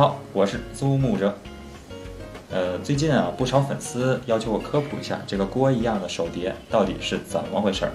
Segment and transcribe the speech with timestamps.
[0.00, 1.34] 好，我是苏木哲。
[2.50, 7.92] 呃，最近啊，不少粉丝要求我科普一下这个锅一样的手碟到底是怎么回事儿。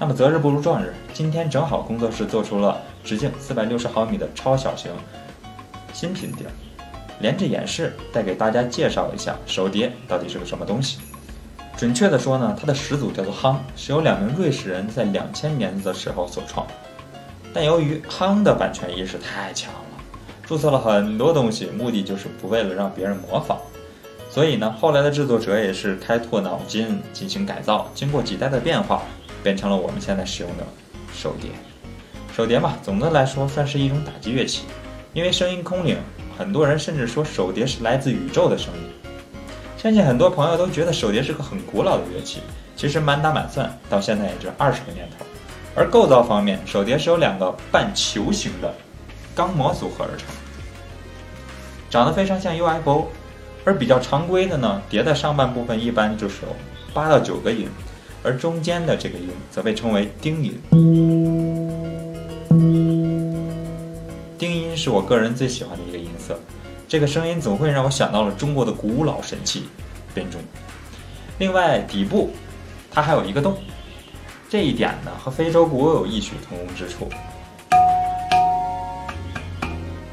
[0.00, 4.90] 那么择日不如撞日，今天正好工作室做出了直径四百六十毫米的超小型
[5.92, 6.44] 新品碟，
[7.20, 10.98] 连着演示带给大家介绍一下手碟到底是个什么东西。
[11.76, 16.66] 准确的说呢，它的始祖叫做夯，是由两名瑞士人在两千年的时候所创。
[17.52, 19.78] 但由于夯的版权意识太强了。
[20.46, 23.58] 注册了很多东西，目的就是不为了让别人模仿。
[24.30, 29.02] 所以呢，后来的制作者也是开拓脑筋进行改造，经过几代的变化，
[29.42, 30.64] 变成了我们现在使用的
[31.14, 31.50] 手碟。
[32.36, 34.64] 手碟嘛，总的来说算是一种打击乐器，
[35.12, 35.96] 因为声音空灵，
[36.36, 39.10] 很多人甚至说手碟是来自宇宙的声音。
[39.78, 42.40] 相信很多朋友都觉得手碟是个很古老的乐器，
[42.74, 45.24] 其实满打满算到现在也就二十个年头。
[45.76, 48.74] 而构造方面，手碟是由两个半球形的。
[49.34, 50.28] 钢模组合而成，
[51.90, 53.06] 长得非常像 UFO，
[53.64, 56.48] 而比较常规的呢，碟的上半部分一般就是有
[56.92, 57.68] 八到九个音，
[58.22, 60.60] 而中间的这个音则被称为丁音。
[64.38, 66.38] 丁音是我个人最喜欢的一个音色，
[66.86, 69.64] 这个声音总会让我想到了中国的古老神器
[70.14, 70.40] 编钟。
[71.38, 72.30] 另外底部
[72.90, 73.56] 它还有一个洞，
[74.48, 77.08] 这一点呢和非洲鼓有异曲同工之处。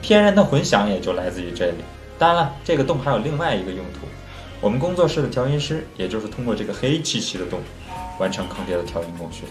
[0.01, 1.77] 天然的混响也就来自于这里。
[2.17, 4.07] 当然了，这个洞还有另外一个用途。
[4.59, 7.59] 我们工作室的调音师，也就是通过这个黑漆漆的洞，
[8.19, 9.43] 完成坑爹的调音工序。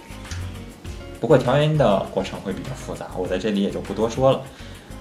[1.20, 4.40] 不过调音的过程会比较复杂，我在这里也就不多说了。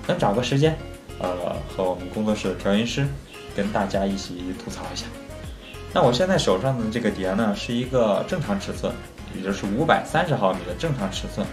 [0.07, 0.75] 等找个时间，
[1.19, 3.07] 呃，和我们工作室的调音师
[3.55, 5.05] 跟大家一起吐槽一下。
[5.93, 8.91] 那我现在手上的这个碟呢，是一个正常尺寸，
[9.35, 11.45] 也就是五百三十毫米的正常尺寸。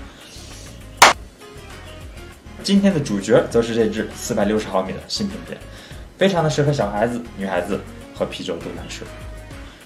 [2.67, 5.56] 今天的主角则是这只四百六十毫米的新品碟，
[6.19, 7.81] 非常的适合小孩子、女孩子
[8.12, 9.05] 和啤酒都能吃。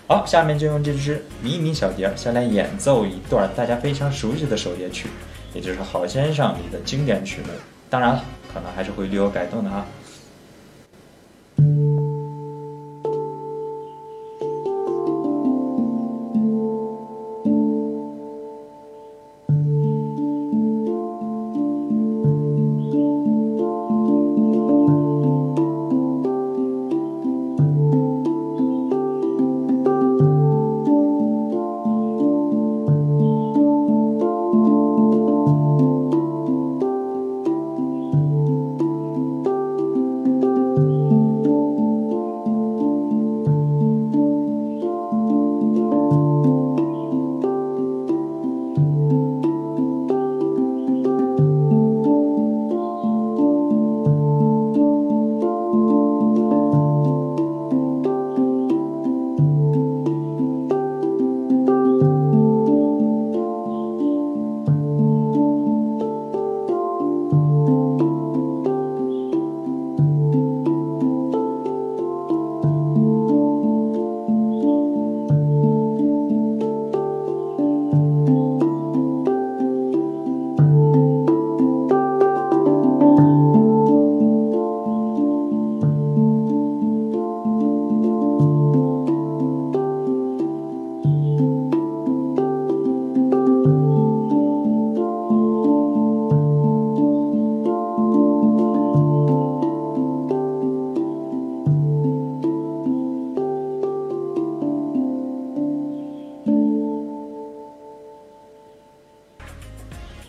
[0.07, 5.11] 好，下面就用这只迷你小碟先来演奏一段大家非常熟悉的手碟曲，
[5.53, 7.49] 也就是《好先生》里的经典曲目。
[7.91, 8.25] 当然了，
[8.55, 9.85] 可能还是会略有改动的啊。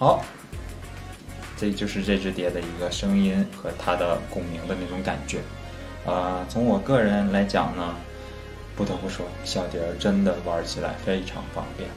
[0.01, 0.19] 好，
[1.55, 5.41] 这就是这只碟的一个声音和它的共鸣的那种感觉。
[6.07, 7.95] 呃，从我个人来讲呢，
[8.75, 11.87] 不得不说，小碟儿真的玩起来非常方便。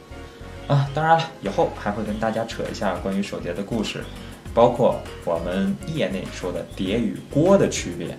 [0.68, 4.04] 啊，当然了，以后还会跟大家扯一下关于手碟的故事，
[4.52, 8.14] 包括我们业内说的碟与锅的区别。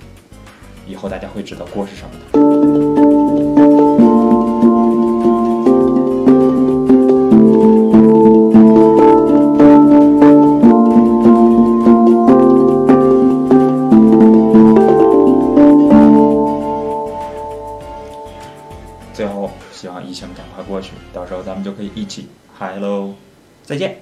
[0.87, 2.94] 以后大家会知道锅是什么的。
[19.85, 22.27] 希望疫情赶快过去，到时候咱们就可以一起
[22.57, 23.13] 嗨喽！
[23.61, 23.99] 再见。